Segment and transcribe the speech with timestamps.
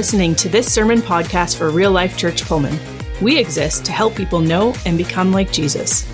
[0.00, 2.74] listening to this sermon podcast for Real Life Church Pullman.
[3.20, 6.08] We exist to help people know and become like Jesus.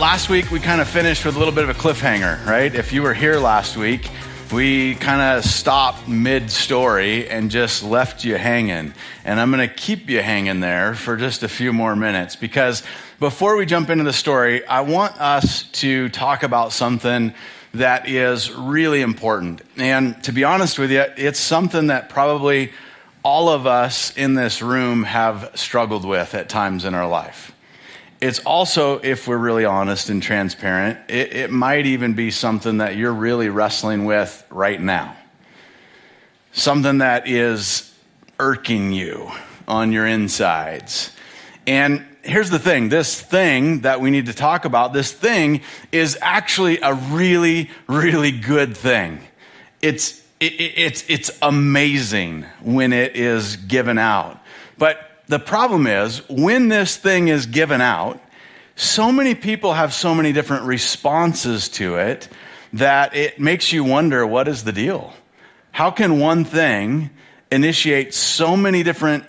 [0.00, 2.74] Last week, we kind of finished with a little bit of a cliffhanger, right?
[2.74, 4.08] If you were here last week,
[4.50, 8.94] we kind of stopped mid story and just left you hanging.
[9.26, 12.82] And I'm going to keep you hanging there for just a few more minutes because
[13.18, 17.34] before we jump into the story, I want us to talk about something
[17.74, 19.62] that is really important.
[19.76, 22.72] And to be honest with you, it's something that probably
[23.22, 27.52] all of us in this room have struggled with at times in our life.
[28.20, 32.96] It's also, if we're really honest and transparent, it, it might even be something that
[32.96, 35.16] you're really wrestling with right now.
[36.52, 37.94] Something that is
[38.38, 39.30] irking you
[39.66, 41.12] on your insides.
[41.66, 46.18] And here's the thing this thing that we need to talk about, this thing is
[46.20, 49.20] actually a really, really good thing.
[49.82, 54.40] It's, it, it's, it's amazing when it is given out.
[54.78, 58.20] But the problem is, when this thing is given out,
[58.76, 62.28] so many people have so many different responses to it
[62.72, 65.12] that it makes you wonder what is the deal?
[65.72, 67.10] How can one thing
[67.50, 69.24] initiate so many different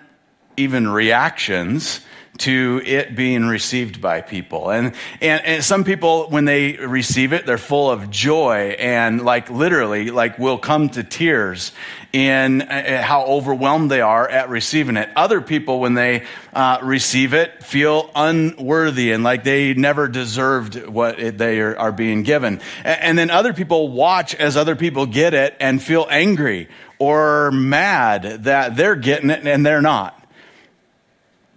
[0.58, 2.02] even reactions
[2.42, 4.72] to it being received by people.
[4.72, 9.50] And, and, and, some people, when they receive it, they're full of joy and like
[9.50, 11.72] literally, like will come to tears
[12.14, 15.10] in uh, how overwhelmed they are at receiving it.
[15.16, 21.20] Other people, when they uh, receive it, feel unworthy and like they never deserved what
[21.20, 22.60] it, they are, are being given.
[22.84, 27.52] And, and then other people watch as other people get it and feel angry or
[27.52, 30.21] mad that they're getting it and they're not.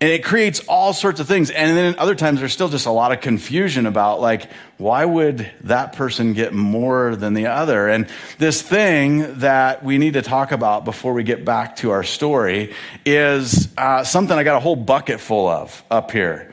[0.04, 1.50] And it creates all sorts of things.
[1.50, 5.50] And then other times there's still just a lot of confusion about like, why would
[5.62, 7.88] that person get more than the other?
[7.88, 12.02] And this thing that we need to talk about before we get back to our
[12.02, 12.74] story
[13.06, 16.52] is uh, something I got a whole bucket full of up here.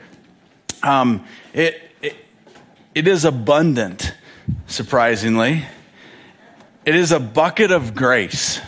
[0.82, 2.16] Um, it, it,
[2.94, 4.14] it is abundant,
[4.66, 5.66] surprisingly.
[6.86, 8.62] It is a bucket of grace.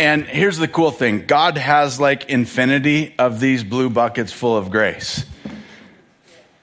[0.00, 4.70] And here's the cool thing God has like infinity of these blue buckets full of
[4.70, 5.26] grace,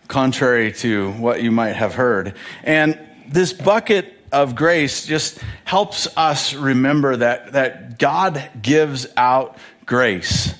[0.08, 2.34] contrary to what you might have heard.
[2.64, 10.56] And this bucket of grace just helps us remember that, that God gives out grace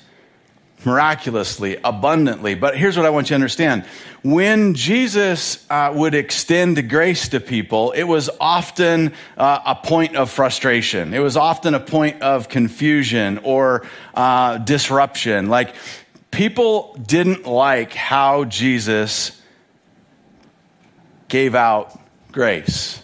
[0.84, 2.54] miraculously, abundantly.
[2.54, 3.84] But here's what I want you to understand.
[4.22, 10.30] When Jesus uh, would extend grace to people, it was often uh, a point of
[10.30, 11.14] frustration.
[11.14, 15.48] It was often a point of confusion or uh, disruption.
[15.48, 15.74] Like,
[16.30, 19.40] people didn't like how Jesus
[21.28, 21.98] gave out
[22.32, 23.02] grace.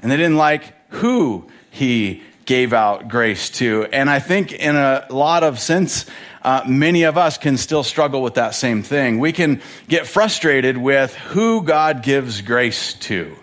[0.00, 3.86] And they didn't like who he gave out grace to.
[3.92, 6.06] And I think in a lot of sense,
[6.44, 9.18] uh, many of us can still struggle with that same thing.
[9.18, 13.34] We can get frustrated with who God gives grace to.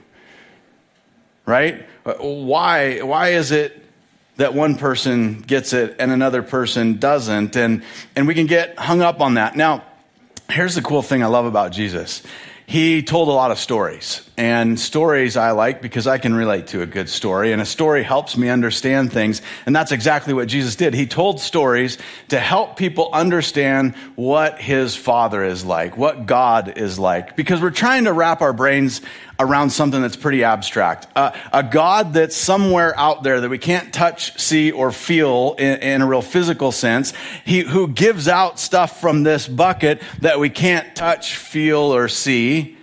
[1.46, 1.88] Right?
[2.04, 3.84] Why, why is it
[4.38, 7.56] that one person gets it and another person doesn't?
[7.56, 7.84] And,
[8.16, 9.56] and we can get hung up on that.
[9.56, 9.84] Now,
[10.50, 12.22] here's the cool thing I love about Jesus
[12.72, 14.22] he told a lot of stories.
[14.38, 17.52] And stories I like because I can relate to a good story.
[17.52, 19.42] And a story helps me understand things.
[19.66, 20.94] And that's exactly what Jesus did.
[20.94, 21.98] He told stories
[22.30, 27.36] to help people understand what his father is like, what God is like.
[27.36, 29.02] Because we're trying to wrap our brains
[29.42, 31.08] around something that's pretty abstract.
[31.16, 35.80] Uh, a God that's somewhere out there that we can't touch, see, or feel in,
[35.80, 37.14] in, a real physical sense.
[37.44, 42.78] He who gives out stuff from this bucket that we can't touch, feel, or see.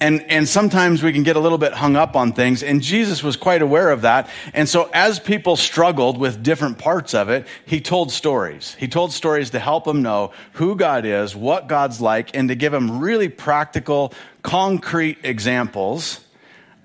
[0.00, 3.22] And, and sometimes we can get a little bit hung up on things, and Jesus
[3.24, 4.30] was quite aware of that.
[4.54, 8.76] And so, as people struggled with different parts of it, he told stories.
[8.78, 12.54] He told stories to help them know who God is, what God's like, and to
[12.54, 14.12] give them really practical,
[14.48, 16.20] concrete examples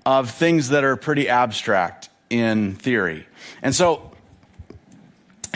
[0.04, 3.26] of things that are pretty abstract in theory.
[3.62, 4.10] And so,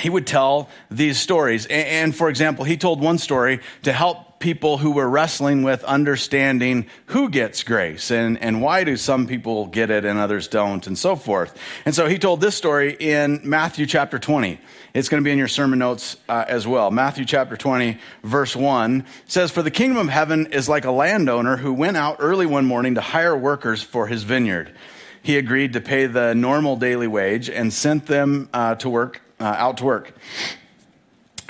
[0.01, 1.67] he would tell these stories.
[1.67, 6.87] And, for example, he told one story to help people who were wrestling with understanding
[7.07, 10.97] who gets grace and, and why do some people get it and others don't and
[10.97, 11.59] so forth.
[11.85, 14.61] And so he told this story in Matthew chapter 20.
[14.95, 16.91] It's going to be in your sermon notes uh, as well.
[16.91, 21.59] Matthew chapter 20, verse 1 says, For the kingdom of heaven is like a landowner
[21.59, 24.75] who went out early one morning to hire workers for his vineyard.
[25.23, 29.45] He agreed to pay the normal daily wage and sent them uh, to work, uh,
[29.45, 30.15] out to work.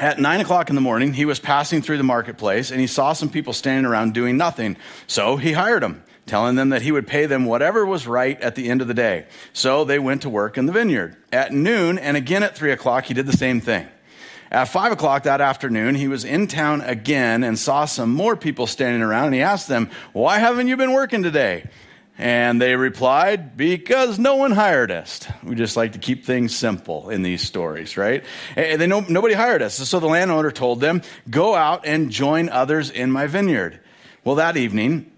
[0.00, 3.12] At nine o'clock in the morning, he was passing through the marketplace and he saw
[3.12, 4.76] some people standing around doing nothing.
[5.06, 8.54] So he hired them telling them that he would pay them whatever was right at
[8.54, 9.26] the end of the day.
[9.52, 11.16] So they went to work in the vineyard.
[11.32, 13.88] At noon and again at three o'clock, he did the same thing.
[14.50, 18.66] At five o'clock that afternoon, he was in town again and saw some more people
[18.66, 21.68] standing around, and he asked them, Why haven't you been working today?
[22.16, 25.26] And they replied, Because no one hired us.
[25.42, 28.24] We just like to keep things simple in these stories, right?
[28.56, 29.74] And they nobody hired us.
[29.74, 33.80] So the landowner told them, Go out and join others in my vineyard.
[34.24, 35.12] Well, that evening,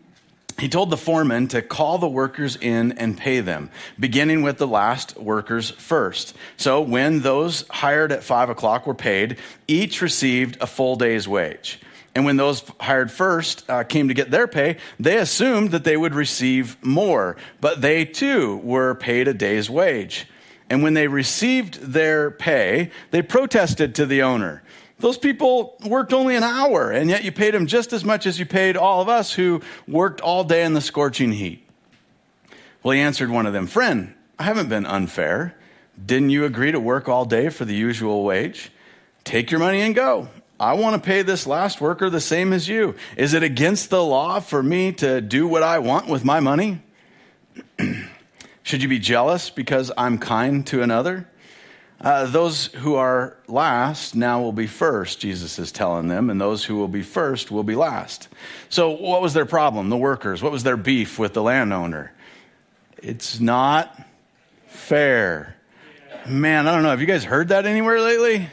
[0.60, 4.66] he told the foreman to call the workers in and pay them, beginning with the
[4.66, 6.36] last workers first.
[6.58, 11.80] So when those hired at five o'clock were paid, each received a full day's wage.
[12.14, 15.96] And when those hired first uh, came to get their pay, they assumed that they
[15.96, 20.26] would receive more, but they too were paid a day's wage.
[20.68, 24.62] And when they received their pay, they protested to the owner.
[25.00, 28.38] Those people worked only an hour, and yet you paid them just as much as
[28.38, 31.66] you paid all of us who worked all day in the scorching heat.
[32.82, 35.56] Well, he answered one of them, Friend, I haven't been unfair.
[36.04, 38.70] Didn't you agree to work all day for the usual wage?
[39.24, 40.28] Take your money and go.
[40.58, 42.94] I want to pay this last worker the same as you.
[43.16, 46.82] Is it against the law for me to do what I want with my money?
[48.62, 51.26] Should you be jealous because I'm kind to another?
[52.00, 56.64] Uh, those who are last now will be first, Jesus is telling them, and those
[56.64, 58.28] who will be first will be last.
[58.70, 59.90] So, what was their problem?
[59.90, 60.42] The workers.
[60.42, 62.12] What was their beef with the landowner?
[63.02, 64.02] It's not
[64.66, 65.56] fair.
[66.26, 66.90] Man, I don't know.
[66.90, 68.48] Have you guys heard that anywhere lately?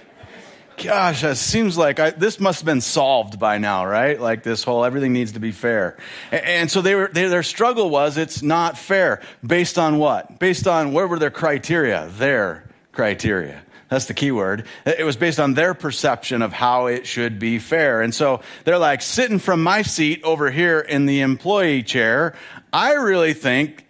[0.83, 4.19] Gosh, it seems like I, this must have been solved by now, right?
[4.19, 5.97] Like this whole everything needs to be fair.
[6.31, 9.21] And, so they were, they, their struggle was it's not fair.
[9.43, 10.37] Based on what?
[10.37, 12.09] Based on what were their criteria?
[12.11, 12.66] Their
[12.97, 13.61] criteria.
[13.89, 14.65] That's the key word.
[14.85, 18.01] It was based on their perception of how it should be fair.
[18.01, 22.35] And so they're like, sitting from my seat over here in the employee chair,
[22.73, 23.85] I really think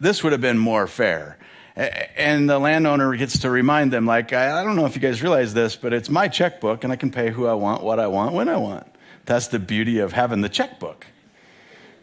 [0.00, 1.36] this would have been more fair.
[1.76, 5.52] And the landowner gets to remind them, like, I don't know if you guys realize
[5.52, 8.32] this, but it's my checkbook and I can pay who I want, what I want,
[8.32, 8.86] when I want.
[9.26, 11.06] That's the beauty of having the checkbook,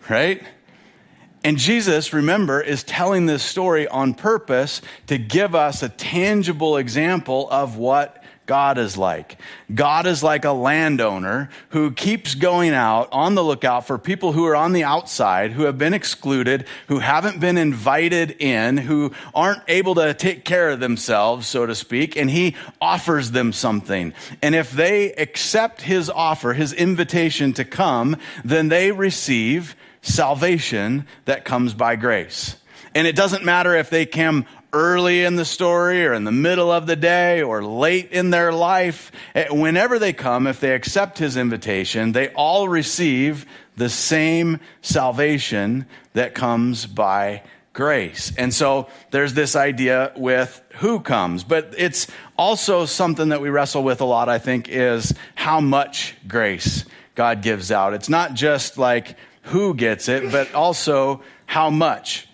[0.09, 0.43] right?
[1.43, 7.49] And Jesus, remember, is telling this story on purpose to give us a tangible example
[7.49, 9.37] of what God is like.
[9.73, 14.45] God is like a landowner who keeps going out on the lookout for people who
[14.45, 19.63] are on the outside, who have been excluded, who haven't been invited in, who aren't
[19.67, 24.13] able to take care of themselves, so to speak, and he offers them something.
[24.41, 31.45] And if they accept his offer, his invitation to come, then they receive salvation that
[31.45, 32.55] comes by grace.
[32.93, 36.71] And it doesn't matter if they come early in the story or in the middle
[36.71, 39.11] of the day or late in their life.
[39.35, 43.45] Eh, whenever they come, if they accept his invitation, they all receive
[43.75, 47.43] the same salvation that comes by
[47.73, 48.33] grace.
[48.37, 52.07] And so there's this idea with who comes, but it's
[52.37, 57.41] also something that we wrestle with a lot, I think, is how much grace God
[57.41, 57.93] gives out.
[57.93, 62.27] It's not just like who gets it, but also how much.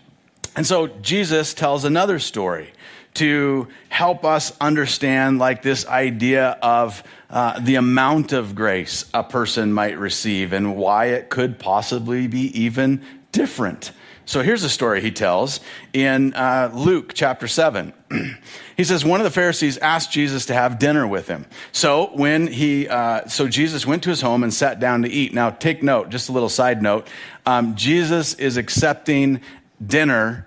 [0.56, 2.74] And so Jesus tells another story
[3.16, 9.74] to help us understand like this idea of uh, the amount of grace a person
[9.74, 13.92] might receive and why it could possibly be even different.
[14.28, 15.62] So here's a story he tells
[15.94, 17.94] in uh, Luke chapter 7.
[18.76, 21.46] he says one of the Pharisees asked Jesus to have dinner with him.
[21.72, 25.34] So when he, uh, so Jesus went to his home and sat down to eat.
[25.34, 27.08] Now take note, just a little side note.
[27.46, 29.40] Um, Jesus is accepting
[29.86, 30.46] dinner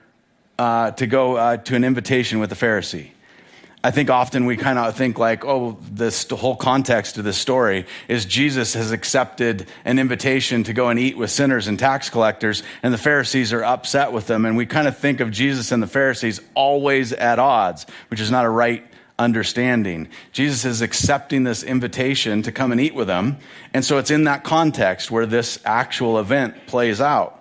[0.58, 3.12] uh, to go uh, to an invitation with the Pharisee.
[3.82, 7.86] I think often we kind of think like, oh, this whole context of this story
[8.08, 12.62] is Jesus has accepted an invitation to go and eat with sinners and tax collectors,
[12.82, 14.44] and the Pharisees are upset with them.
[14.44, 18.30] And we kind of think of Jesus and the Pharisees always at odds, which is
[18.30, 18.84] not a right
[19.18, 20.08] understanding.
[20.32, 23.38] Jesus is accepting this invitation to come and eat with them.
[23.72, 27.39] And so it's in that context where this actual event plays out.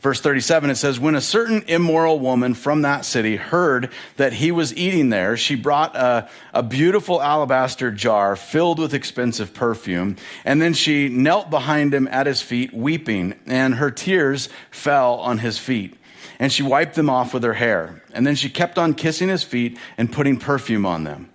[0.00, 4.50] Verse 37, it says, When a certain immoral woman from that city heard that he
[4.50, 10.16] was eating there, she brought a, a beautiful alabaster jar filled with expensive perfume.
[10.44, 15.38] And then she knelt behind him at his feet, weeping, and her tears fell on
[15.38, 15.98] his feet.
[16.38, 18.02] And she wiped them off with her hair.
[18.14, 21.29] And then she kept on kissing his feet and putting perfume on them.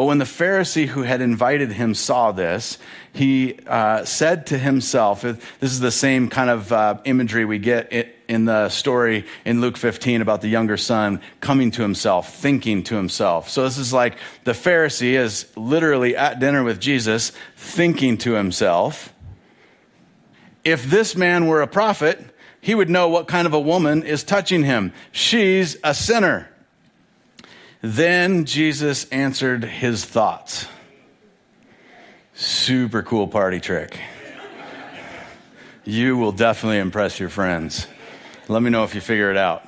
[0.00, 2.78] Well, when the Pharisee who had invited him saw this,
[3.12, 7.92] he uh, said to himself, This is the same kind of uh, imagery we get
[8.26, 12.96] in the story in Luke 15 about the younger son coming to himself, thinking to
[12.96, 13.50] himself.
[13.50, 19.12] So this is like the Pharisee is literally at dinner with Jesus, thinking to himself,
[20.64, 22.18] If this man were a prophet,
[22.62, 24.94] he would know what kind of a woman is touching him.
[25.12, 26.48] She's a sinner.
[27.82, 30.66] Then Jesus answered his thoughts.
[32.34, 33.98] Super cool party trick.
[35.84, 37.86] You will definitely impress your friends.
[38.48, 39.64] Let me know if you figure it out.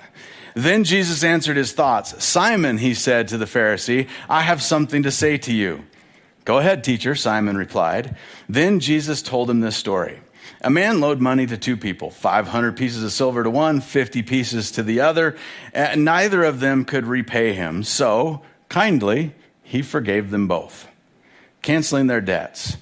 [0.55, 2.23] Then Jesus answered his thoughts.
[2.23, 5.85] Simon, he said to the Pharisee, I have something to say to you.
[6.45, 8.17] Go ahead, teacher, Simon replied.
[8.49, 10.21] Then Jesus told him this story.
[10.65, 14.71] A man loaned money to two people, 500 pieces of silver to one, 50 pieces
[14.73, 15.37] to the other,
[15.75, 17.83] and neither of them could repay him.
[17.83, 20.87] So, kindly, he forgave them both,
[21.63, 22.77] canceling their debts.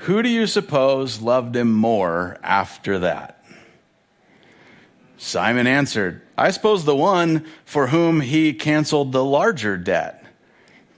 [0.00, 3.42] Who do you suppose loved him more after that?
[5.16, 10.24] Simon answered, I suppose the one for whom he canceled the larger debt.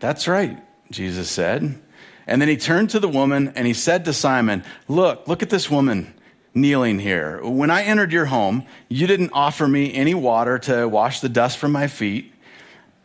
[0.01, 0.59] That's right,
[0.91, 1.81] Jesus said.
[2.27, 5.49] And then he turned to the woman and he said to Simon, Look, look at
[5.49, 6.13] this woman
[6.61, 7.41] kneeling here.
[7.43, 11.59] When I entered your home, you didn't offer me any water to wash the dust
[11.59, 12.33] from my feet,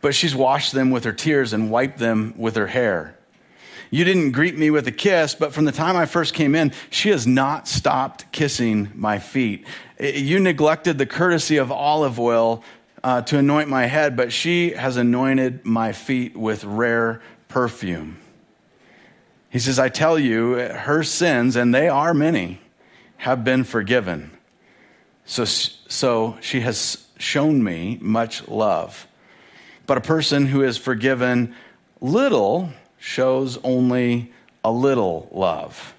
[0.00, 3.16] but she's washed them with her tears and wiped them with her hair.
[3.90, 6.72] You didn't greet me with a kiss, but from the time I first came in,
[6.90, 9.66] she has not stopped kissing my feet.
[10.00, 12.64] You neglected the courtesy of olive oil
[13.04, 18.18] uh, to anoint my head, but she has anointed my feet with rare perfume.
[19.50, 22.60] He says, I tell you, her sins, and they are many,
[23.24, 24.30] have been forgiven.
[25.24, 29.06] So, so she has shown me much love.
[29.86, 31.54] But a person who is forgiven
[32.02, 34.30] little shows only
[34.62, 35.94] a little love.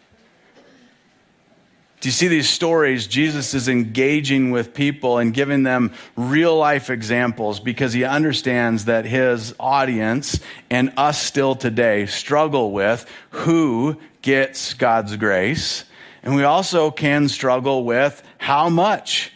[1.99, 3.07] Do you see these stories?
[3.07, 9.05] Jesus is engaging with people and giving them real life examples because he understands that
[9.05, 10.39] his audience
[10.69, 15.85] and us still today struggle with who gets God's grace.
[16.25, 19.31] And we also can struggle with how much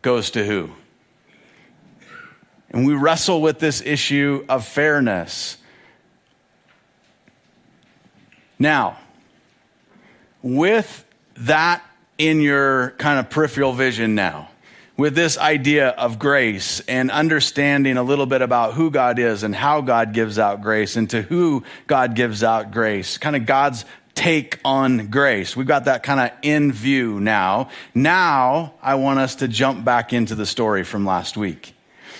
[0.00, 0.70] goes to who.
[2.70, 5.58] And we wrestle with this issue of fairness.
[8.58, 8.98] Now,
[10.42, 11.04] with
[11.36, 11.84] that
[12.16, 14.48] in your kind of peripheral vision now
[15.00, 19.54] with this idea of grace and understanding a little bit about who God is and
[19.54, 23.86] how God gives out grace and to who God gives out grace, kind of God's
[24.20, 25.56] take on grace.
[25.56, 27.70] We've got that kind of in view now.
[27.94, 31.74] Now, I want us to jump back into the story from last week.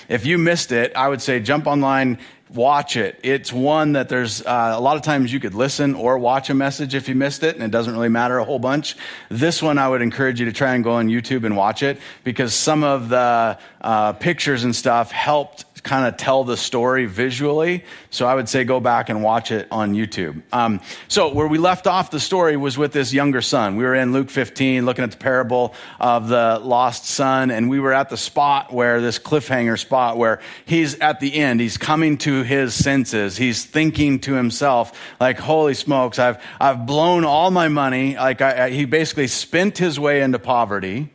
[0.09, 2.17] If you missed it, I would say jump online,
[2.55, 3.21] watch it.
[3.23, 6.55] It's one that there's uh, a lot of times you could listen or watch a
[6.55, 8.97] message if you missed it, and it doesn't really matter a whole bunch.
[9.29, 11.99] This one, I would encourage you to try and go on YouTube and watch it
[12.25, 17.85] because some of the uh, pictures and stuff helped kind of tell the story visually.
[18.11, 20.43] So I would say go back and watch it on YouTube.
[20.53, 23.77] Um, so where we left off the story was with this younger son.
[23.77, 27.81] We were in Luke 15 looking at the parable of the lost son, and we
[27.81, 31.61] were at the spot where this cliffhanger spot where he's at the end.
[31.61, 33.37] He's coming to his senses.
[33.37, 38.17] He's thinking to himself, like, holy smokes, I've, I've blown all my money.
[38.17, 41.11] Like I, I, he basically spent his way into poverty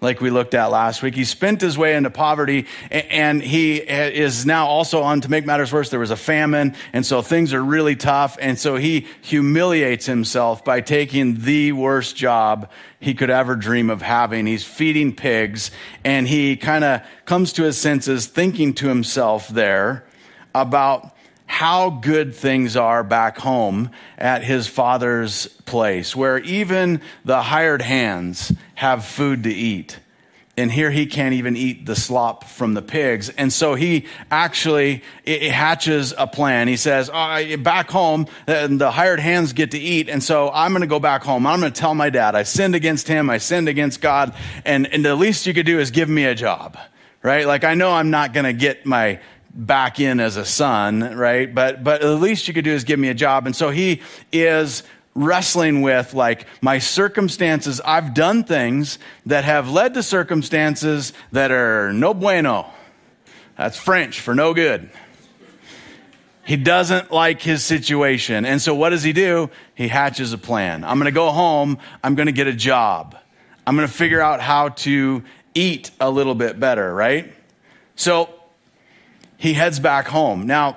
[0.00, 1.14] like we looked at last week.
[1.14, 5.44] He spent his way into poverty and he eh, is now also on to make
[5.44, 5.90] matters worse.
[5.90, 6.76] There was a famine.
[6.92, 8.36] And so things are really tough.
[8.40, 12.70] And so he humiliates himself by taking the worst job
[13.00, 14.46] he could ever dream of having.
[14.46, 15.70] He's feeding pigs
[16.04, 20.04] and he kind of comes to his senses thinking to himself there
[20.54, 21.14] about
[21.46, 28.52] how good things are back home at his father's place, where even the hired hands
[28.74, 29.98] have food to eat.
[30.58, 33.28] And here he can't even eat the slop from the pigs.
[33.28, 36.66] And so he actually hatches a plan.
[36.66, 40.08] He says, oh, back home, the hired hands get to eat.
[40.08, 41.46] And so I'm going to go back home.
[41.46, 43.30] I'm going to tell my dad, I sinned against him.
[43.30, 44.34] I sinned against God.
[44.64, 46.76] And, and the least you could do is give me a job,
[47.22, 47.46] right?
[47.46, 49.20] Like I know I'm not going to get my
[49.58, 51.52] back in as a son, right?
[51.52, 53.44] But, but the least you could do is give me a job.
[53.44, 54.00] And so he
[54.32, 54.84] is
[55.16, 57.80] wrestling with like my circumstances.
[57.84, 62.70] I've done things that have led to circumstances that are no bueno.
[63.56, 64.90] That's French for no good.
[66.44, 68.46] He doesn't like his situation.
[68.46, 69.50] And so what does he do?
[69.74, 70.84] He hatches a plan.
[70.84, 71.78] I'm going to go home.
[72.02, 73.18] I'm going to get a job.
[73.66, 77.34] I'm going to figure out how to eat a little bit better, right?
[77.96, 78.37] So
[79.38, 80.46] he heads back home.
[80.46, 80.76] Now,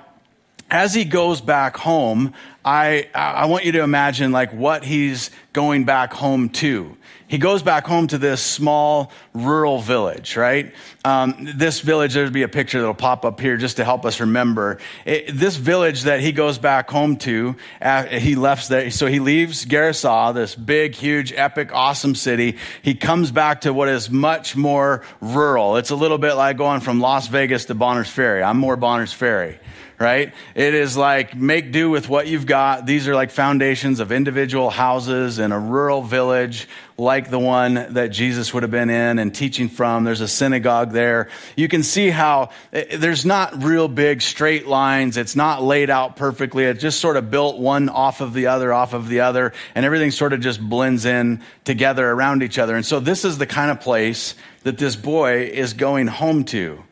[0.70, 2.32] as he goes back home,
[2.64, 6.96] I, I want you to imagine like what he's going back home to.
[7.32, 10.70] He goes back home to this small rural village, right?
[11.02, 14.20] Um, this village, there'll be a picture that'll pop up here just to help us
[14.20, 14.76] remember.
[15.06, 18.90] It, this village that he goes back home to, uh, he left there.
[18.90, 22.58] So he leaves Gerasa, this big, huge, epic, awesome city.
[22.82, 25.78] He comes back to what is much more rural.
[25.78, 28.42] It's a little bit like going from Las Vegas to Bonners Ferry.
[28.42, 29.58] I'm more Bonners Ferry
[30.02, 30.34] right?
[30.56, 32.86] It is like make do with what you've got.
[32.86, 36.68] These are like foundations of individual houses in a rural village
[37.02, 40.04] like the one that Jesus would have been in and teaching from.
[40.04, 41.28] There's a synagogue there.
[41.56, 45.16] You can see how eh, there's not real big straight lines.
[45.16, 46.64] It's not laid out perfectly.
[46.64, 49.84] It's just sort of built one off of the other, off of the other, and
[49.84, 52.76] everything sort of just blends in together around each other.
[52.76, 56.84] And so this is the kind of place that this boy is going home to.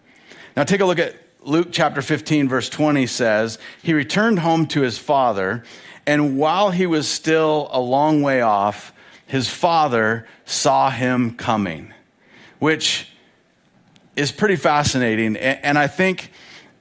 [0.57, 4.83] Now take a look at Luke chapter 15, verse 20 says, He returned home to
[4.83, 5.63] his father,
[6.07, 8.93] and while he was still a long way off,
[9.31, 11.95] his father saw him coming,
[12.59, 13.09] which
[14.17, 15.37] is pretty fascinating.
[15.37, 16.33] And I think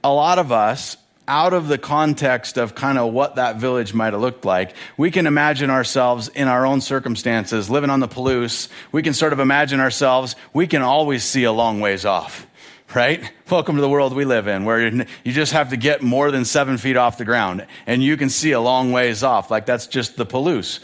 [0.02, 0.96] a lot of us,
[1.28, 5.12] out of the context of kind of what that village might have looked like, we
[5.12, 8.68] can imagine ourselves in our own circumstances, living on the Palouse.
[8.90, 12.48] We can sort of imagine ourselves, we can always see a long ways off
[12.92, 13.30] right?
[13.48, 16.44] Welcome to the world we live in, where you just have to get more than
[16.44, 19.48] seven feet off the ground, and you can see a long ways off.
[19.48, 20.80] Like that's just the Palouse.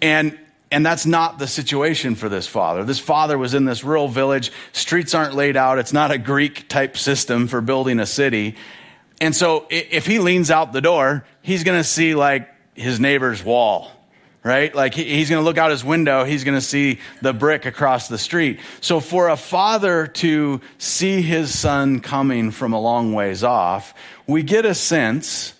[0.00, 0.38] And
[0.70, 2.84] and that's not the situation for this father.
[2.84, 4.52] This father was in this rural village.
[4.72, 5.78] Streets aren't laid out.
[5.78, 8.56] It's not a Greek type system for building a city.
[9.20, 13.42] And so if he leans out the door, he's going to see like his neighbor's
[13.42, 13.90] wall
[14.44, 14.74] right?
[14.74, 18.08] Like he's going to look out his window, he's going to see the brick across
[18.08, 18.60] the street.
[18.80, 23.94] So for a father to see his son coming from a long ways off,
[24.26, 25.54] we get a sense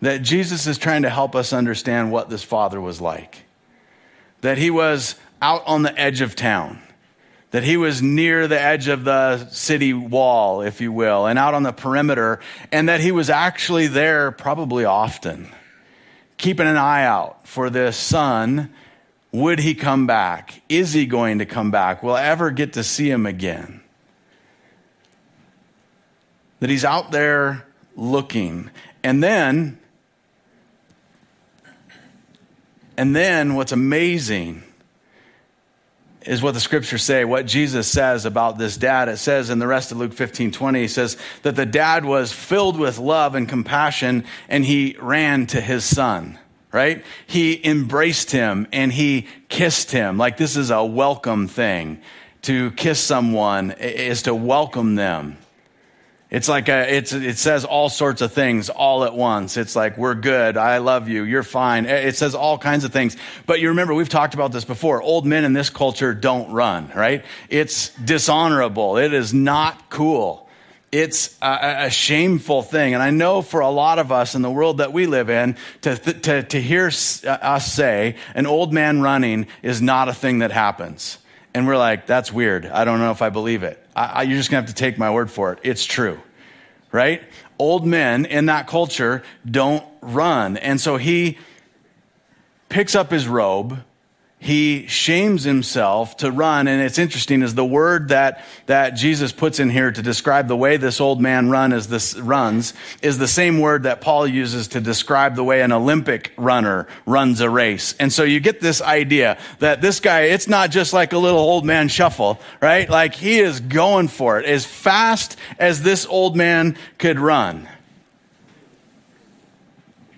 [0.00, 3.41] that Jesus is trying to help us understand what this father was like.
[4.42, 6.80] That he was out on the edge of town.
[7.50, 11.54] That he was near the edge of the city wall, if you will, and out
[11.54, 15.50] on the perimeter, and that he was actually there probably often
[16.42, 18.72] keeping an eye out for this son.
[19.30, 20.60] Would he come back?
[20.68, 22.02] Is he going to come back?
[22.02, 23.80] Will I ever get to see him again?
[26.60, 27.64] That he's out there
[27.96, 28.70] looking.
[29.02, 29.78] And then,
[32.96, 34.62] and then what's amazing
[36.26, 39.08] is what the scriptures say, what Jesus says about this dad.
[39.08, 42.32] It says in the rest of Luke 15 20, he says that the dad was
[42.32, 46.38] filled with love and compassion and he ran to his son,
[46.70, 47.04] right?
[47.26, 50.18] He embraced him and he kissed him.
[50.18, 52.00] Like this is a welcome thing.
[52.42, 55.38] To kiss someone is to welcome them.
[56.32, 59.58] It's like a, it's, it says all sorts of things all at once.
[59.58, 60.56] It's like, we're good.
[60.56, 61.24] I love you.
[61.24, 61.84] You're fine.
[61.84, 63.18] It says all kinds of things.
[63.44, 65.02] But you remember, we've talked about this before.
[65.02, 67.22] Old men in this culture don't run, right?
[67.50, 68.96] It's dishonorable.
[68.96, 70.48] It is not cool.
[70.90, 72.94] It's a, a shameful thing.
[72.94, 75.58] And I know for a lot of us in the world that we live in,
[75.82, 80.38] to, to, to hear uh, us say an old man running is not a thing
[80.38, 81.18] that happens.
[81.54, 82.66] And we're like, that's weird.
[82.66, 83.84] I don't know if I believe it.
[83.94, 85.58] I, I, you're just going to have to take my word for it.
[85.62, 86.20] It's true,
[86.90, 87.22] right?
[87.58, 90.56] Old men in that culture don't run.
[90.56, 91.38] And so he
[92.68, 93.82] picks up his robe
[94.42, 96.66] he shames himself to run.
[96.66, 100.56] And it's interesting is the word that, that Jesus puts in here to describe the
[100.56, 104.66] way this old man run is this runs is the same word that Paul uses
[104.68, 107.94] to describe the way an Olympic runner runs a race.
[108.00, 111.38] And so you get this idea that this guy, it's not just like a little
[111.38, 112.90] old man shuffle, right?
[112.90, 117.68] Like he is going for it as fast as this old man could run.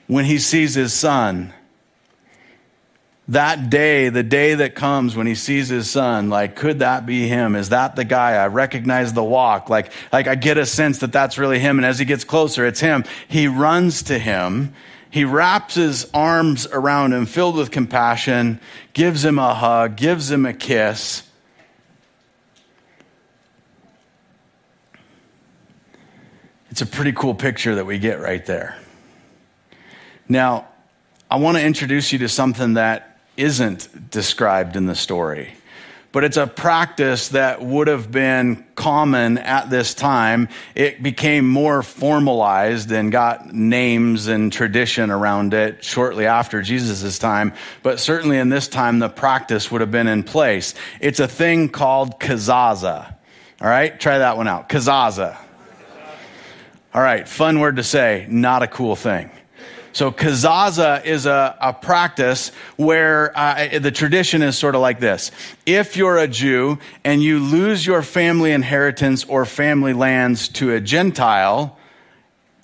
[0.06, 1.52] When he sees his son,
[3.28, 7.26] that day, the day that comes when he sees his son, like, could that be
[7.26, 7.56] him?
[7.56, 8.32] Is that the guy?
[8.32, 9.70] I recognize the walk.
[9.70, 11.78] Like, like I get a sense that that's really him.
[11.78, 13.04] And as he gets closer, it's him.
[13.26, 14.74] He runs to him.
[15.08, 18.60] He wraps his arms around him, filled with compassion,
[18.92, 21.22] gives him a hug, gives him a kiss.
[26.70, 28.76] It's a pretty cool picture that we get right there.
[30.28, 30.66] Now,
[31.30, 35.54] I want to introduce you to something that isn't described in the story.
[36.12, 40.48] But it's a practice that would have been common at this time.
[40.76, 47.52] It became more formalized and got names and tradition around it shortly after Jesus' time.
[47.82, 50.74] But certainly in this time, the practice would have been in place.
[51.00, 53.12] It's a thing called kazaza.
[53.60, 54.68] All right, try that one out.
[54.68, 55.36] Kazaza.
[56.94, 59.32] All right, fun word to say, not a cool thing
[59.94, 65.30] So kazaza is a, a practice where uh, the tradition is sort of like this.
[65.66, 70.80] If you're a Jew and you lose your family inheritance or family lands to a
[70.80, 71.78] Gentile,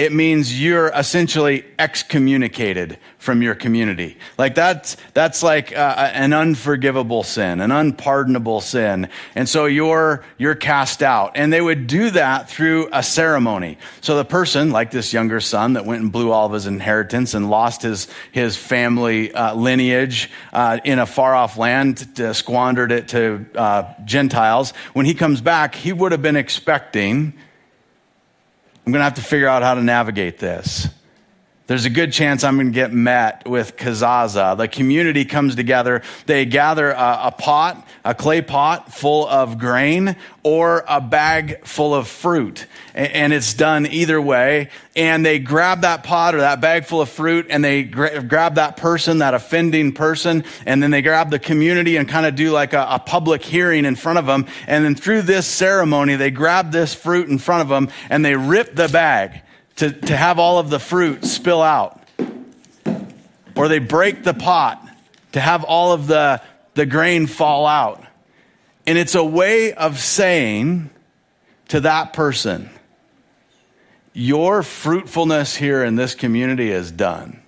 [0.01, 4.17] it means you're essentially excommunicated from your community.
[4.39, 9.11] Like that's, that's like uh, an unforgivable sin, an unpardonable sin.
[9.35, 11.33] And so you're, you're cast out.
[11.35, 13.77] And they would do that through a ceremony.
[14.01, 17.35] So the person, like this younger son that went and blew all of his inheritance
[17.35, 23.09] and lost his, his family uh, lineage uh, in a far off land, squandered it
[23.09, 27.35] to uh, Gentiles, when he comes back, he would have been expecting
[28.87, 30.89] I'm going to have to figure out how to navigate this.
[31.71, 34.57] There's a good chance I'm going to get met with kazaza.
[34.57, 36.03] The community comes together.
[36.27, 41.95] They gather a, a, pot, a clay pot full of grain, or a bag full
[41.95, 42.67] of fruit.
[42.93, 44.71] And, and it's done either way.
[44.97, 48.57] And they grab that pot or that bag full of fruit and they gra- grab
[48.57, 52.51] that person, that offending person, and then they grab the community and kind of do
[52.51, 54.49] like a, a public hearing in front of them.
[54.67, 58.35] And then through this ceremony, they grab this fruit in front of them and they
[58.35, 59.43] rip the bag
[59.81, 61.99] to, to have all of the fruit spill out.
[63.57, 64.87] Or they break the pot
[65.33, 66.43] to have all of the,
[66.75, 68.05] the grain fall out.
[68.87, 70.91] And it's a way of saying
[71.69, 72.69] to that person,
[74.13, 77.41] your fruitfulness here in this community is done.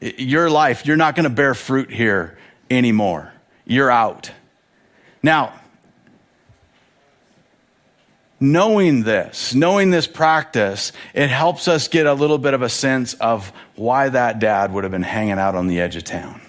[0.00, 2.38] Your life, you're not going to bear fruit here
[2.70, 3.34] anymore.
[3.66, 4.30] You're out.
[5.22, 5.60] Now,
[8.38, 13.14] knowing this, knowing this practice, it helps us get a little bit of a sense
[13.14, 16.40] of why that dad would have been hanging out on the edge of town.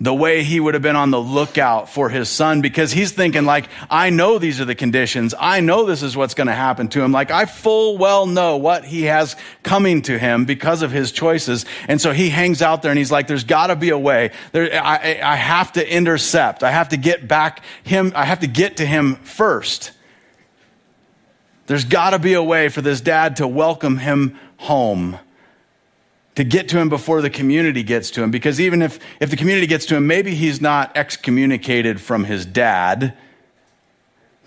[0.00, 3.44] The way he would have been on the lookout for his son because he's thinking
[3.44, 5.34] like, I know these are the conditions.
[5.36, 7.10] I know this is what's going to happen to him.
[7.10, 11.66] Like I full well know what he has coming to him because of his choices.
[11.88, 14.30] And so he hangs out there and he's like, there's gotta be a way.
[14.52, 16.62] There, I, I have to intercept.
[16.62, 18.12] I have to get back him.
[18.14, 19.97] I have to get to him first.
[21.68, 25.18] There's got to be a way for this dad to welcome him home,
[26.34, 28.30] to get to him before the community gets to him.
[28.30, 32.46] Because even if, if the community gets to him, maybe he's not excommunicated from his
[32.46, 33.12] dad,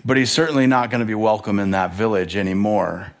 [0.04, 3.12] but he's certainly not going to be welcome in that village anymore.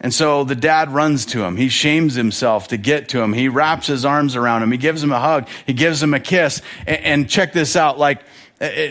[0.00, 1.56] And so the dad runs to him.
[1.56, 3.34] He shames himself to get to him.
[3.34, 4.72] He wraps his arms around him.
[4.72, 5.46] He gives him a hug.
[5.64, 6.60] He gives him a kiss.
[6.88, 8.20] And, and check this out like,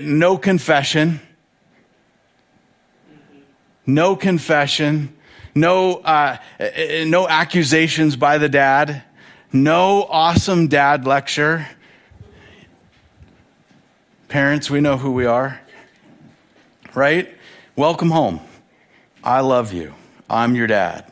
[0.02, 1.20] no confession
[3.86, 5.16] no confession,
[5.56, 6.38] no, uh,
[7.06, 9.04] no accusations by the dad,
[9.52, 11.68] no awesome dad lecture.
[14.28, 15.60] Parents, we know who we are,
[16.94, 17.30] right?
[17.76, 18.40] Welcome home.
[19.24, 19.94] I love you.
[20.30, 21.12] I'm your dad.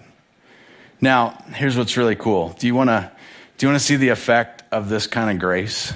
[1.02, 2.50] Now, here's what's really cool.
[2.60, 3.12] Do you want to
[3.58, 5.94] do you want to see the effect of this kind of grace?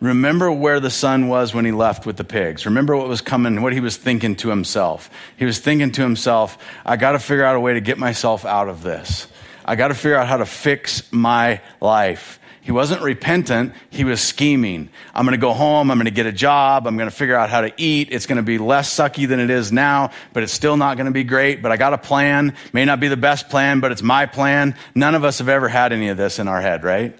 [0.00, 2.64] Remember where the son was when he left with the pigs.
[2.64, 5.10] Remember what was coming, what he was thinking to himself.
[5.36, 8.46] He was thinking to himself, I got to figure out a way to get myself
[8.46, 9.28] out of this.
[9.62, 12.40] I got to figure out how to fix my life.
[12.62, 14.90] He wasn't repentant, he was scheming.
[15.14, 17.34] I'm going to go home, I'm going to get a job, I'm going to figure
[17.34, 18.08] out how to eat.
[18.10, 21.06] It's going to be less sucky than it is now, but it's still not going
[21.06, 21.62] to be great.
[21.62, 22.54] But I got a plan.
[22.72, 24.76] May not be the best plan, but it's my plan.
[24.94, 27.18] None of us have ever had any of this in our head, right?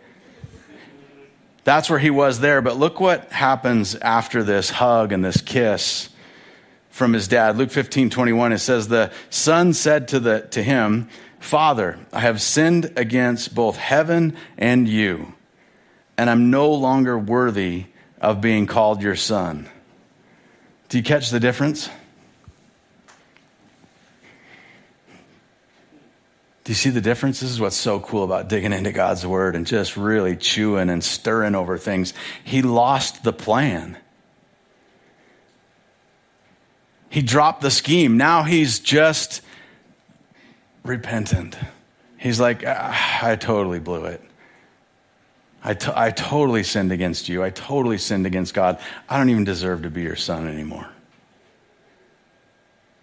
[1.70, 2.60] That's where he was there.
[2.60, 6.08] But look what happens after this hug and this kiss
[6.88, 7.56] from his dad.
[7.56, 12.42] Luke 15, 21, it says, The son said to, the, to him, Father, I have
[12.42, 15.34] sinned against both heaven and you,
[16.18, 17.84] and I'm no longer worthy
[18.20, 19.68] of being called your son.
[20.88, 21.88] Do you catch the difference?
[26.64, 27.40] Do you see the difference?
[27.40, 31.02] This is what's so cool about digging into God's word and just really chewing and
[31.02, 32.12] stirring over things.
[32.44, 33.96] He lost the plan.
[37.08, 38.18] He dropped the scheme.
[38.18, 39.40] Now he's just
[40.84, 41.56] repentant.
[42.18, 44.22] He's like, ah, I totally blew it.
[45.62, 47.42] I, t- I totally sinned against you.
[47.42, 48.78] I totally sinned against God.
[49.08, 50.88] I don't even deserve to be your son anymore.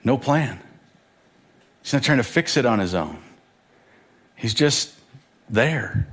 [0.04, 0.60] No plan.
[1.82, 3.22] He's not trying to fix it on his own.
[4.38, 4.94] He's just
[5.50, 6.08] there.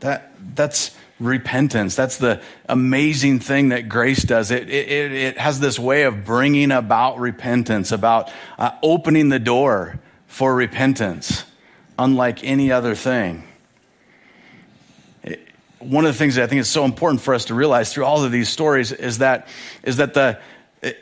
[0.00, 1.96] That, that's repentance.
[1.96, 4.50] That's the amazing thing that grace does.
[4.50, 9.98] It, it, it has this way of bringing about repentance, about uh, opening the door
[10.28, 11.44] for repentance,
[11.98, 13.44] unlike any other thing.
[15.80, 18.04] one of the things that I think is so important for us to realize through
[18.04, 19.48] all of these stories is that,
[19.82, 20.38] is that the,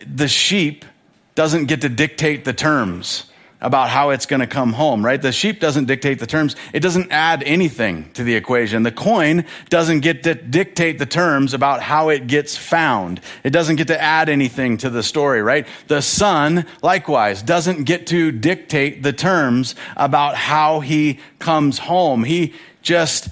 [0.06, 0.86] the sheep
[1.34, 3.30] doesn't get to dictate the terms
[3.64, 5.20] about how it's going to come home, right?
[5.20, 6.54] The sheep doesn't dictate the terms.
[6.74, 8.82] It doesn't add anything to the equation.
[8.82, 13.22] The coin doesn't get to dictate the terms about how it gets found.
[13.42, 15.66] It doesn't get to add anything to the story, right?
[15.88, 22.22] The son, likewise, doesn't get to dictate the terms about how he comes home.
[22.22, 23.30] He just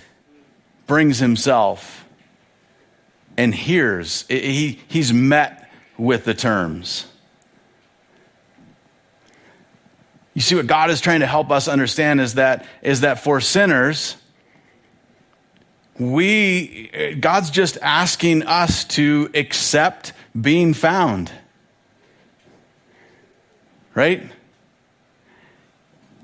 [0.87, 2.07] brings himself
[3.37, 4.25] and hears.
[4.29, 7.07] He, he's met with the terms.
[10.35, 13.41] You see, what God is trying to help us understand is that, is that for
[13.41, 14.17] sinners,
[15.99, 21.31] we, God's just asking us to accept being found.
[23.95, 24.33] Right?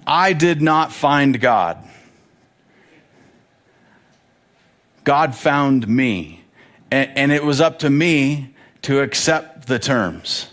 [0.07, 1.77] I did not find God.
[5.05, 6.44] God found me.
[6.90, 10.49] And, and it was up to me to accept the terms.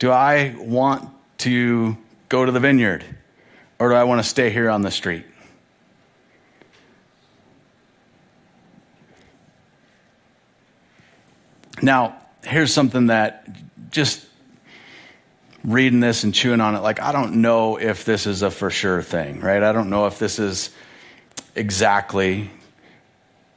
[0.00, 1.08] Do I want
[1.38, 1.96] to
[2.28, 3.04] go to the vineyard?
[3.78, 5.24] Or do I want to stay here on the street?
[11.80, 13.48] Now, here's something that
[13.90, 14.26] just
[15.64, 18.70] reading this and chewing on it, like, I don't know if this is a for
[18.70, 19.62] sure thing, right?
[19.62, 20.70] I don't know if this is
[21.54, 22.50] exactly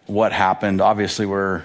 [0.06, 0.82] what happened.
[0.82, 1.64] Obviously, we're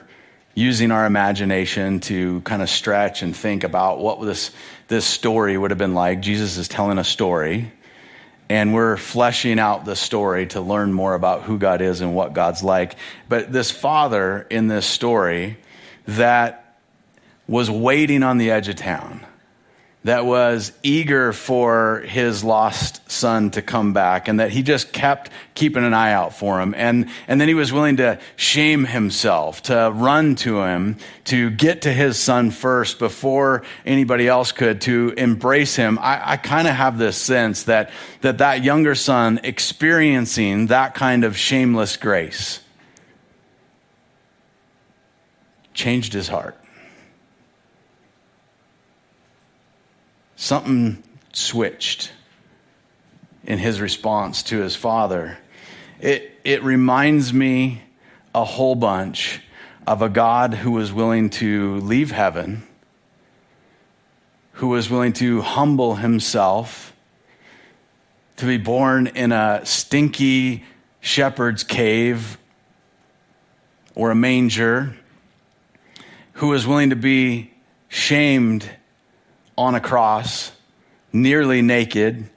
[0.57, 4.51] using our imagination to kind of stretch and think about what this,
[4.88, 6.21] this story would have been like.
[6.21, 7.71] Jesus is telling a story,
[8.49, 12.33] and we're fleshing out the story to learn more about who God is and what
[12.33, 12.97] God's like.
[13.29, 15.59] But this father in this story
[16.07, 16.79] that
[17.47, 19.27] was waiting on the edge of town
[20.07, 25.33] that was eager for his lost son to come back and that he just kept
[25.55, 26.75] keeping an eye out for him.
[26.77, 31.83] And, and then he was willing to shame himself, to run to him, to get
[31.83, 35.99] to his son first before anybody else could, to embrace him.
[35.99, 37.90] I, I kind of have this sense that,
[38.21, 42.61] that that younger son experiencing that kind of shameless grace
[45.75, 46.57] changed his heart.
[50.47, 52.13] Something switched
[53.45, 55.39] in his response to his father.
[56.01, 57.83] It, it reminds me
[58.33, 59.41] a whole bunch
[59.87, 62.63] of a God who was willing to leave heaven,
[64.53, 66.95] who was willing to humble himself,
[68.37, 70.65] to be born in a stinky
[71.01, 72.39] shepherd's cave
[73.97, 74.97] or a manger,
[76.35, 77.53] who was willing to be
[77.89, 78.71] shamed
[79.57, 80.53] on a cross,
[81.12, 82.29] nearly naked,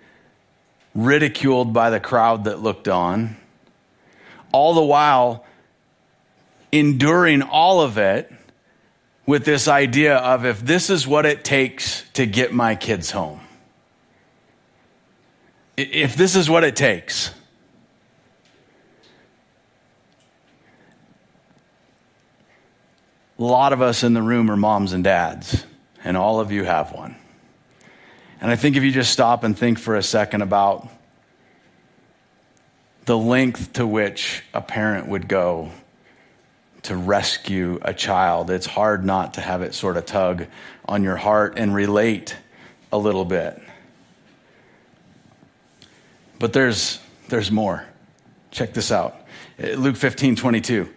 [0.95, 3.35] ridiculed by the crowd that looked on,
[4.51, 5.45] all the while
[6.71, 8.31] enduring all of it
[9.25, 13.39] with this idea of if this is what it takes to get my kids home,
[15.77, 17.31] if this is what it takes.
[23.37, 25.63] A lot of us in the room are moms and dads
[26.03, 27.15] and all of you have one.
[28.41, 30.87] And I think if you just stop and think for a second about
[33.05, 35.71] the length to which a parent would go
[36.83, 40.45] to rescue a child, it's hard not to have it sort of tug
[40.85, 42.37] on your heart and relate
[42.91, 43.61] a little bit.
[46.39, 47.85] But there's, there's more.
[48.51, 49.19] Check this out
[49.59, 50.89] Luke 15 22.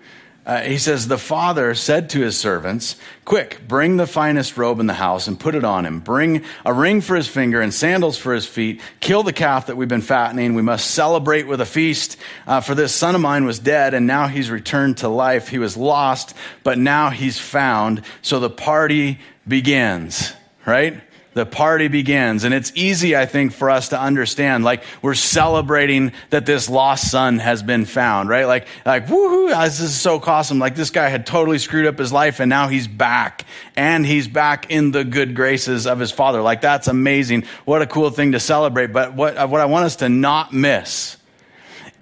[0.45, 4.87] Uh, he says, The father said to his servants, Quick, bring the finest robe in
[4.87, 6.01] the house and put it on him.
[6.01, 8.81] Bring a ring for his finger and sandals for his feet.
[8.99, 10.55] Kill the calf that we've been fattening.
[10.55, 12.17] We must celebrate with a feast.
[12.47, 15.49] Uh, for this son of mine was dead, and now he's returned to life.
[15.49, 18.03] He was lost, but now he's found.
[18.21, 20.33] So the party begins,
[20.67, 21.01] right?
[21.35, 22.45] The party begins.
[22.45, 24.65] And it's easy, I think, for us to understand.
[24.65, 28.45] Like, we're celebrating that this lost son has been found, right?
[28.45, 30.59] Like, like, woohoo, ah, this is so awesome.
[30.59, 33.45] Like, this guy had totally screwed up his life and now he's back.
[33.77, 36.43] And he's back in the good graces of his father.
[36.43, 37.45] Like, that's amazing.
[37.65, 38.89] What a cool thing to celebrate.
[38.89, 41.17] But what, what I want us to not miss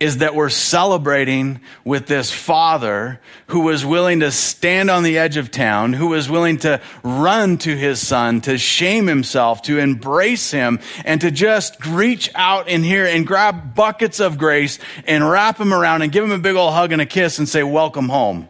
[0.01, 5.37] is that we're celebrating with this father who was willing to stand on the edge
[5.37, 10.51] of town, who was willing to run to his son, to shame himself, to embrace
[10.51, 15.59] him, and to just reach out in here and grab buckets of grace and wrap
[15.59, 18.09] him around and give him a big old hug and a kiss and say, welcome
[18.09, 18.49] home.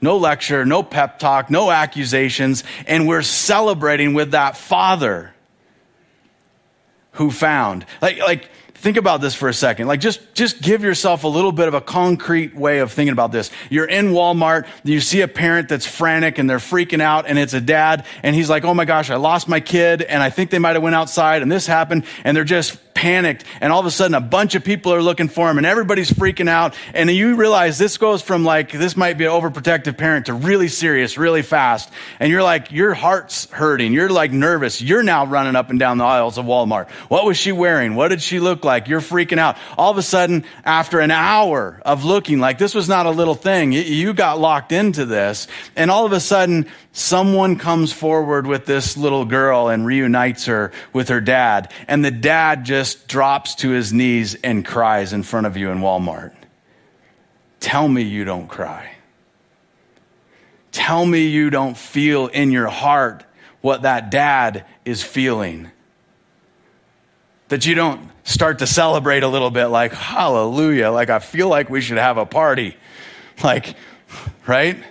[0.00, 2.64] No lecture, no pep talk, no accusations.
[2.86, 5.32] And we're celebrating with that father
[7.12, 7.86] who found.
[8.00, 9.88] Like, like, think about this for a second.
[9.88, 13.32] Like just, just give yourself a little bit of a concrete way of thinking about
[13.32, 13.50] this.
[13.70, 17.54] You're in Walmart, you see a parent that's frantic and they're freaking out and it's
[17.54, 20.50] a dad and he's like, oh my gosh, I lost my kid and I think
[20.50, 23.44] they might have went outside and this happened and they're just panicked.
[23.60, 26.10] And all of a sudden, a bunch of people are looking for him and everybody's
[26.10, 26.74] freaking out.
[26.94, 30.66] And you realize this goes from like, this might be an overprotective parent to really
[30.66, 31.92] serious, really fast.
[32.18, 33.92] And you're like, your heart's hurting.
[33.92, 34.82] You're like nervous.
[34.82, 36.90] You're now running up and down the aisles of Walmart.
[37.08, 37.94] What was she wearing?
[37.94, 38.88] What did she look like?
[38.88, 39.56] You're freaking out.
[39.76, 43.36] All of a sudden, after an hour of looking like this was not a little
[43.36, 45.46] thing, you got locked into this.
[45.76, 46.66] And all of a sudden,
[46.98, 51.72] someone comes forward with this little girl and reunites her with her dad.
[51.86, 55.78] And the dad just drops to his knees and cries in front of you in
[55.78, 56.34] Walmart.
[57.60, 58.96] Tell me you don't cry.
[60.72, 63.24] Tell me you don't feel in your heart
[63.60, 65.70] what that dad is feeling.
[67.48, 71.70] That you don't start to celebrate a little bit like, hallelujah, like I feel like
[71.70, 72.76] we should have a party.
[73.42, 73.74] Like,
[74.46, 74.82] right?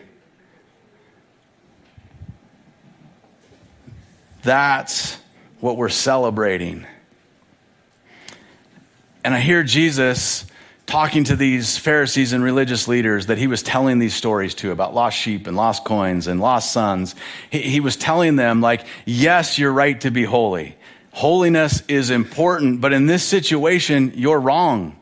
[4.43, 5.17] That's
[5.59, 6.85] what we're celebrating.
[9.23, 10.45] And I hear Jesus
[10.85, 14.95] talking to these Pharisees and religious leaders that he was telling these stories to about
[14.95, 17.13] lost sheep and lost coins and lost sons.
[17.49, 20.77] He, he, was telling them, like, yes, you're right to be holy.
[21.11, 24.96] Holiness is important, but in this situation, you're wrong.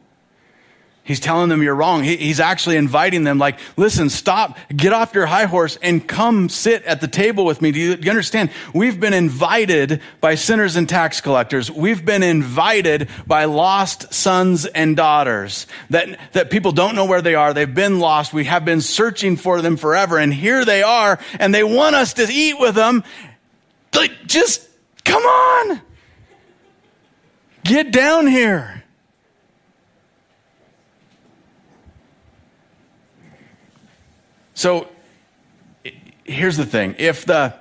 [1.05, 2.03] He's telling them you're wrong.
[2.03, 6.49] He, he's actually inviting them, like, listen, stop, get off your high horse and come
[6.49, 7.71] sit at the table with me.
[7.71, 8.49] Do you, do you, understand?
[8.73, 11.69] We've been invited by sinners and tax collectors.
[11.69, 17.35] We've been invited by lost sons and daughters that, that people don't know where they
[17.35, 17.53] are.
[17.53, 18.33] They've been lost.
[18.33, 20.17] We have been searching for them forever.
[20.17, 23.03] And here they are, and they want us to eat with them.
[23.93, 24.67] Like, just
[25.03, 25.81] come on.
[27.63, 28.84] Get down here.
[34.55, 34.87] So
[36.23, 37.53] here's the thing if the,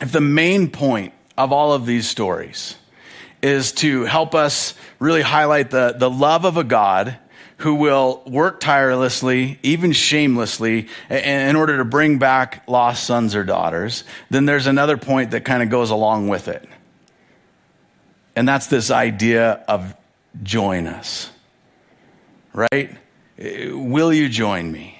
[0.00, 2.76] if the main point of all of these stories
[3.42, 7.16] is to help us really highlight the, the love of a God
[7.58, 14.04] who will work tirelessly, even shamelessly, in order to bring back lost sons or daughters,
[14.30, 16.68] then there's another point that kind of goes along with it.
[18.36, 19.96] And that's this idea of
[20.42, 21.30] join us,
[22.52, 22.96] right?
[23.38, 24.97] Will you join me?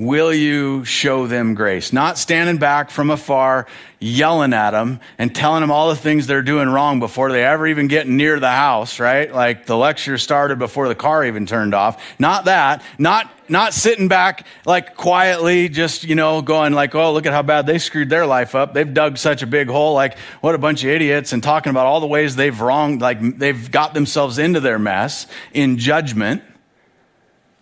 [0.00, 1.92] Will you show them grace?
[1.92, 3.66] Not standing back from afar,
[3.98, 7.66] yelling at them and telling them all the things they're doing wrong before they ever
[7.66, 9.30] even get near the house, right?
[9.30, 12.02] Like the lecture started before the car even turned off.
[12.18, 12.82] Not that.
[12.98, 17.42] Not, not sitting back like quietly, just, you know, going like, oh, look at how
[17.42, 18.72] bad they screwed their life up.
[18.72, 19.92] They've dug such a big hole.
[19.92, 23.36] Like, what a bunch of idiots and talking about all the ways they've wronged, like
[23.36, 26.42] they've got themselves into their mess in judgment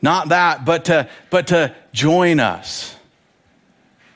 [0.01, 2.95] not that, but to, but to join us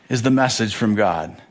[0.08, 1.41] is the message from God.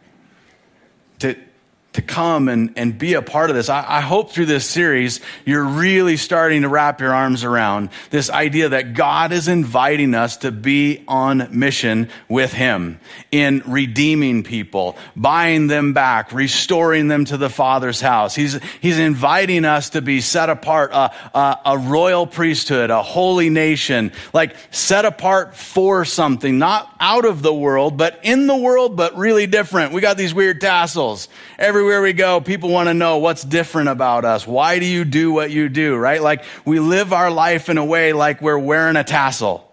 [1.94, 3.70] To, come and, and be a part of this.
[3.70, 8.30] I, I, hope through this series, you're really starting to wrap your arms around this
[8.30, 13.00] idea that God is inviting us to be on mission with Him
[13.32, 18.36] in redeeming people, buying them back, restoring them to the Father's house.
[18.36, 23.50] He's, he's inviting us to be set apart, a, a, a royal priesthood, a holy
[23.50, 28.96] nation, like set apart for something, not out of the world, but in the world,
[28.96, 29.94] but really different.
[29.94, 31.28] We got these weird tassels.
[31.58, 34.46] Every everywhere we go, people want to know what's different about us.
[34.46, 36.22] Why do you do what you do, right?
[36.22, 39.68] Like we live our life in a way like we're wearing a tassel.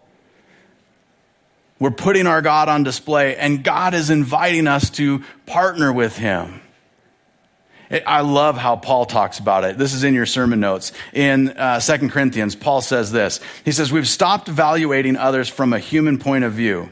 [1.78, 6.62] We're putting our God on display, and God is inviting us to partner with Him.
[8.06, 9.76] I love how Paul talks about it.
[9.76, 10.92] This is in your sermon notes.
[11.12, 13.38] In uh, 2 Corinthians, Paul says this.
[13.66, 16.88] He says, We've stopped evaluating others from a human point of view.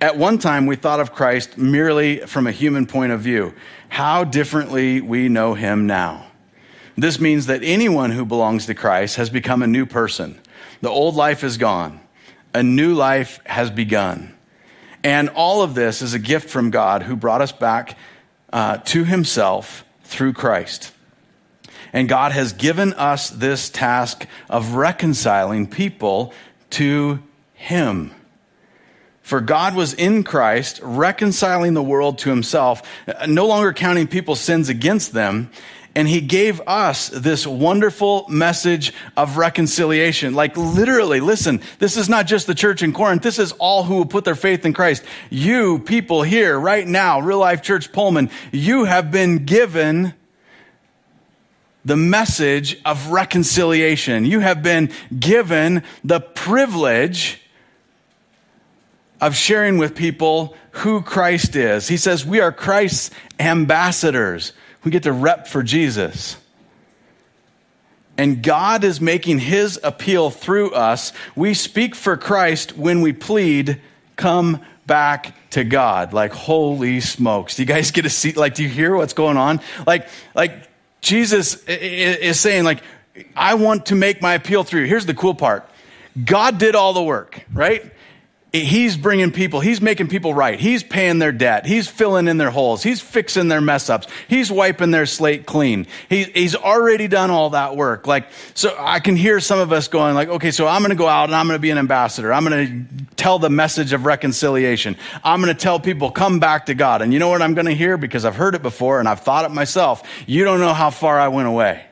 [0.00, 3.54] At one time, we thought of Christ merely from a human point of view.
[3.88, 6.26] How differently we know him now.
[6.96, 10.40] This means that anyone who belongs to Christ has become a new person.
[10.80, 12.00] The old life is gone,
[12.52, 14.34] a new life has begun.
[15.04, 17.96] And all of this is a gift from God who brought us back
[18.52, 20.92] uh, to himself through Christ.
[21.92, 26.34] And God has given us this task of reconciling people
[26.70, 27.22] to
[27.54, 28.12] him.
[29.28, 32.80] For God was in Christ, reconciling the world to himself,
[33.26, 35.50] no longer counting people's sins against them.
[35.94, 40.32] And he gave us this wonderful message of reconciliation.
[40.32, 43.20] Like literally, listen, this is not just the church in Corinth.
[43.20, 45.04] This is all who will put their faith in Christ.
[45.28, 50.14] You people here right now, Real Life Church Pullman, you have been given
[51.84, 54.24] the message of reconciliation.
[54.24, 57.42] You have been given the privilege
[59.20, 61.88] of sharing with people who Christ is.
[61.88, 63.10] He says we are Christ's
[63.40, 64.52] ambassadors.
[64.84, 66.36] We get to rep for Jesus.
[68.18, 71.12] and God is making his appeal through us.
[71.36, 73.80] We speak for Christ when we plead,
[74.16, 76.12] come back to God.
[76.12, 77.54] Like, holy smokes.
[77.54, 78.36] Do you guys get a seat?
[78.36, 79.60] Like, do you hear what's going on?
[79.86, 80.68] Like, like
[81.00, 82.82] Jesus is saying, like,
[83.36, 84.86] I want to make my appeal through.
[84.86, 85.68] Here's the cool part.
[86.22, 87.84] God did all the work, right?
[88.50, 90.58] He's bringing people, he's making people right.
[90.58, 91.66] He's paying their debt.
[91.66, 92.82] He's filling in their holes.
[92.82, 94.06] He's fixing their mess ups.
[94.26, 95.86] He's wiping their slate clean.
[96.08, 98.06] He, he's already done all that work.
[98.06, 100.96] Like, so I can hear some of us going like, okay, so I'm going to
[100.96, 102.32] go out and I'm going to be an ambassador.
[102.32, 104.96] I'm going to tell the message of reconciliation.
[105.22, 107.02] I'm going to tell people, come back to God.
[107.02, 107.98] And you know what I'm going to hear?
[107.98, 110.08] Because I've heard it before and I've thought it myself.
[110.26, 111.84] You don't know how far I went away.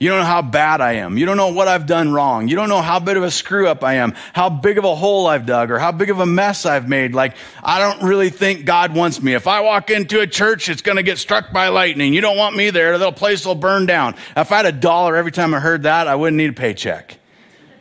[0.00, 1.18] You don't know how bad I am.
[1.18, 2.46] You don't know what I've done wrong.
[2.46, 4.94] You don't know how big of a screw up I am, how big of a
[4.94, 7.14] hole I've dug, or how big of a mess I've made.
[7.14, 9.34] Like, I don't really think God wants me.
[9.34, 12.14] If I walk into a church, it's going to get struck by lightning.
[12.14, 12.96] You don't want me there.
[12.96, 14.14] The place will burn down.
[14.36, 17.18] If I had a dollar every time I heard that, I wouldn't need a paycheck.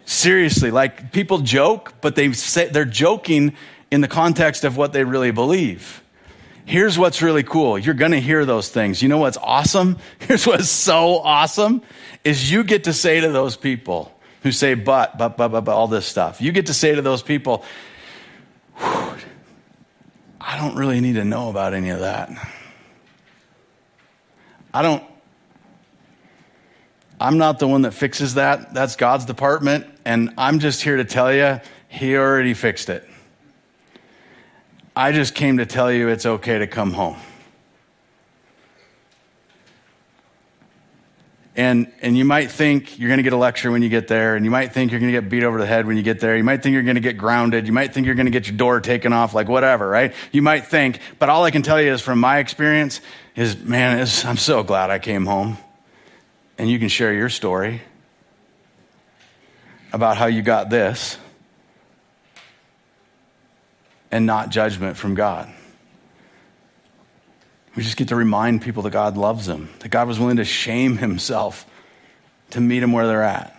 [0.05, 3.55] Seriously, like people joke, but they say they're joking
[3.91, 6.01] in the context of what they really believe.
[6.68, 7.80] Here's what's really cool.
[7.80, 9.01] You're going to hear those things.
[9.01, 9.99] You know what's awesome?
[10.20, 11.82] Here's what's so awesome
[12.26, 14.13] is you get to say to those people
[14.43, 17.01] who say, but, but, but, but, but all this stuff, you get to say to
[17.01, 17.63] those people,
[18.78, 22.32] I don't really need to know about any of that.
[24.74, 25.05] I don't,
[27.18, 28.74] I'm not the one that fixes that.
[28.74, 29.88] That's God's department.
[30.03, 33.09] And I'm just here to tell you, He already fixed it.
[34.98, 37.18] I just came to tell you it's okay to come home.
[41.56, 44.36] And, and you might think you're going to get a lecture when you get there,
[44.36, 46.20] and you might think you're going to get beat over the head when you get
[46.20, 46.36] there.
[46.36, 47.68] You might think you're going to get grounded.
[47.68, 50.16] You might think you're going to get your door taken off, like whatever, right?
[50.32, 53.00] You might think, but all I can tell you is from my experience
[53.36, 55.60] is, man, is, I'm so glad I came home.
[56.58, 57.84] And you can share your story
[59.93, 61.20] about how you got this
[64.12, 65.51] and not judgment from God.
[67.76, 70.45] We just get to remind people that God loves them, that God was willing to
[70.45, 71.66] shame himself
[72.51, 73.53] to meet them where they're at.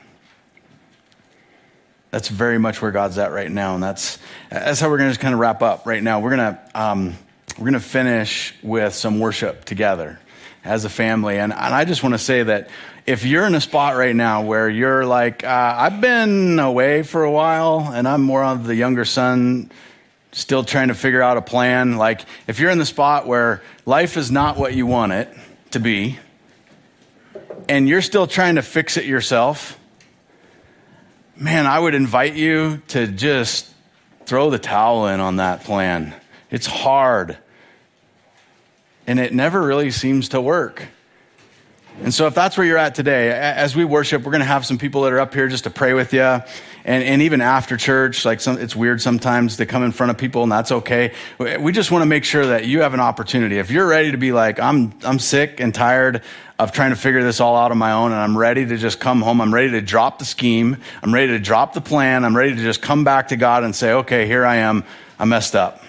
[2.10, 4.18] That's very much where God's at right now, and that's
[4.50, 6.20] that's how we're going to just kind of wrap up right now.
[6.20, 7.14] We're gonna um,
[7.58, 10.18] we're gonna finish with some worship together
[10.64, 12.70] as a family, and, and I just want to say that
[13.06, 17.24] if you're in a spot right now where you're like, uh, I've been away for
[17.24, 19.70] a while, and I'm more of the younger son
[20.32, 21.96] still trying to figure out a plan.
[21.96, 25.28] Like, if you're in the spot where life is not what you want it
[25.72, 26.18] to be,
[27.68, 29.78] and you're still trying to fix it yourself,
[31.36, 33.72] man, I would invite you to just
[34.26, 36.14] throw the towel in on that plan.
[36.50, 37.38] It's hard,
[39.06, 40.86] and it never really seems to work.
[42.02, 44.64] And so, if that's where you're at today, as we worship, we're going to have
[44.64, 46.40] some people that are up here just to pray with you
[46.84, 50.18] and, and even after church, like some, it's weird sometimes to come in front of
[50.18, 51.12] people and that's okay.
[51.38, 53.58] We just want to make sure that you have an opportunity.
[53.58, 56.22] If you're ready to be like, I'm, I'm sick and tired
[56.58, 58.98] of trying to figure this all out on my own and I'm ready to just
[58.98, 59.40] come home.
[59.40, 60.78] I'm ready to drop the scheme.
[61.02, 62.24] I'm ready to drop the plan.
[62.24, 64.84] I'm ready to just come back to God and say, okay, here I am.
[65.18, 65.84] I messed up.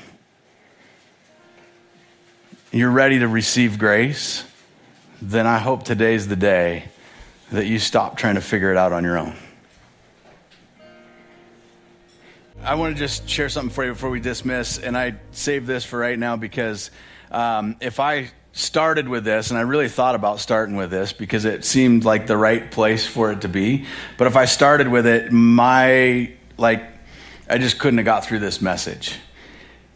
[2.72, 4.44] You're ready to receive grace.
[5.22, 6.86] Then I hope today's the day
[7.52, 9.36] that you stop trying to figure it out on your own.
[12.62, 15.86] I want to just share something for you before we dismiss, and I save this
[15.86, 16.91] for right now because
[17.32, 21.45] um, if I started with this, and I really thought about starting with this because
[21.45, 23.86] it seemed like the right place for it to be,
[24.18, 26.84] but if I started with it, my like
[27.49, 29.16] I just couldn't have got through this message.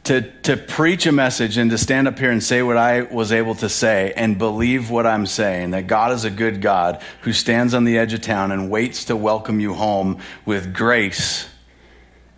[0.05, 3.31] To, to preach a message and to stand up here and say what I was
[3.31, 7.31] able to say and believe what I'm saying, that God is a good God who
[7.31, 11.47] stands on the edge of town and waits to welcome you home with grace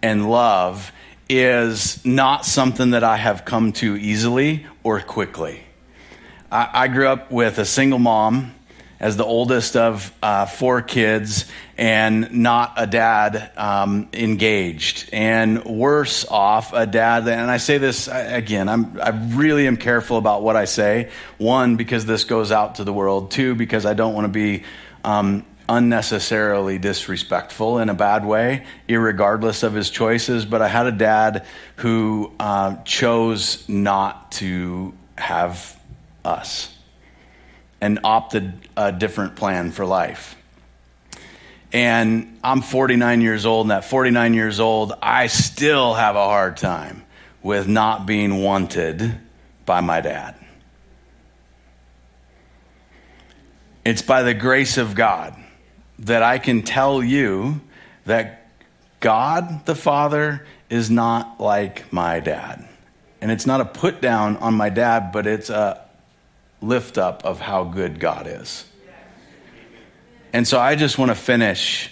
[0.06, 0.92] and love
[1.28, 5.64] is not something that I have come to easily or quickly.
[6.52, 8.54] I, I grew up with a single mom
[9.00, 11.46] as the oldest of uh, four kids
[11.76, 15.10] and not a dad um, engaged.
[15.12, 20.18] And worse off a dad and i say this again I'm, i really am careful
[20.18, 21.10] about what i say.
[21.40, 23.32] One because this goes out to the world.
[23.32, 24.66] Two because i don't want to be
[25.04, 30.46] um, unnecessarily disrespectful in a bad way, regardless of his choices.
[30.46, 31.46] But I had a dad
[31.78, 35.80] who uh, chose not to have
[36.24, 36.76] us
[37.82, 40.36] and opted a different plan for life.
[41.74, 46.58] And I'm 49 years old, and at 49 years old, I still have a hard
[46.58, 47.04] time
[47.44, 49.20] with not being wanted
[49.66, 50.36] by my dad.
[53.84, 55.36] It's by the grace of God
[56.00, 57.62] that I can tell you
[58.06, 58.48] that
[59.00, 62.68] God the Father is not like my dad.
[63.22, 65.82] And it's not a put down on my dad, but it's a
[66.62, 68.66] lift up of how good God is.
[70.34, 71.90] And so I just want to finish.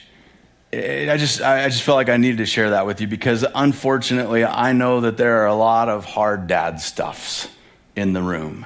[0.73, 4.43] I just, I just felt like I needed to share that with you because unfortunately,
[4.43, 7.47] I know that there are a lot of hard dad stuffs
[7.95, 8.65] in the room.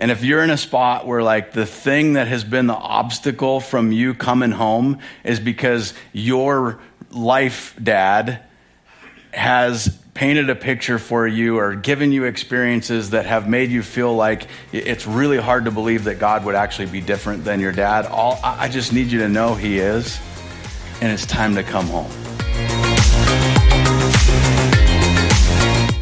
[0.00, 3.60] And if you're in a spot where, like, the thing that has been the obstacle
[3.60, 6.80] from you coming home is because your
[7.10, 8.42] life dad
[9.34, 14.16] has painted a picture for you or given you experiences that have made you feel
[14.16, 18.06] like it's really hard to believe that God would actually be different than your dad,
[18.06, 20.18] all I just need you to know He is,
[21.02, 22.10] and it's time to come home.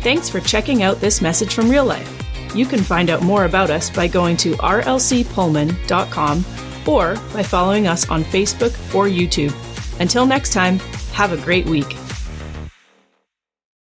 [0.02, 2.17] Thanks for checking out this message from real life.
[2.54, 6.44] You can find out more about us by going to rlcpullman.com
[6.86, 9.54] or by following us on Facebook or YouTube.
[10.00, 10.78] Until next time,
[11.12, 11.96] have a great week.